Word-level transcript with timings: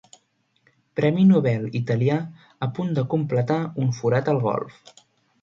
Premi 0.99 1.25
Nobel 1.31 1.67
italià 1.81 2.15
a 2.69 2.71
punt 2.79 2.91
de 3.01 3.05
completar 3.13 3.61
un 3.85 3.95
forat 4.01 4.35
al 4.35 4.43
golf. 4.49 4.99